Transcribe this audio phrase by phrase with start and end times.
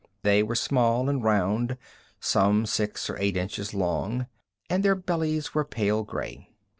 [0.23, 1.77] They were small and round,
[2.19, 4.25] some six or eight inches long,
[4.67, 6.47] and their bellies were pale gray.